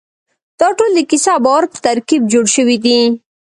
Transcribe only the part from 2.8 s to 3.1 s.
دي.